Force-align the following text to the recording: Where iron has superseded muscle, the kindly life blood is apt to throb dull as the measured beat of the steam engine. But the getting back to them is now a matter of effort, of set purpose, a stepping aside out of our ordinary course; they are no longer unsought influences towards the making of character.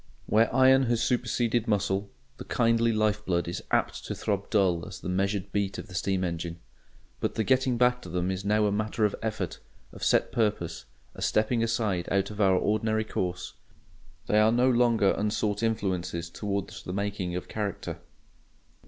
Where 0.25 0.51
iron 0.51 0.85
has 0.87 1.03
superseded 1.03 1.67
muscle, 1.67 2.09
the 2.37 2.43
kindly 2.43 2.91
life 2.91 3.23
blood 3.23 3.47
is 3.47 3.61
apt 3.69 4.03
to 4.05 4.15
throb 4.15 4.49
dull 4.49 4.83
as 4.87 4.99
the 4.99 5.09
measured 5.09 5.51
beat 5.51 5.77
of 5.77 5.85
the 5.89 5.93
steam 5.93 6.23
engine. 6.23 6.59
But 7.19 7.35
the 7.35 7.43
getting 7.43 7.77
back 7.77 8.01
to 8.01 8.09
them 8.09 8.31
is 8.31 8.43
now 8.43 8.65
a 8.65 8.71
matter 8.71 9.05
of 9.05 9.15
effort, 9.21 9.59
of 9.93 10.03
set 10.03 10.31
purpose, 10.31 10.85
a 11.13 11.21
stepping 11.21 11.61
aside 11.61 12.09
out 12.11 12.31
of 12.31 12.41
our 12.41 12.55
ordinary 12.57 13.03
course; 13.05 13.53
they 14.25 14.39
are 14.39 14.51
no 14.51 14.71
longer 14.71 15.11
unsought 15.15 15.61
influences 15.61 16.31
towards 16.31 16.81
the 16.81 16.93
making 16.93 17.35
of 17.35 17.47
character. 17.47 17.99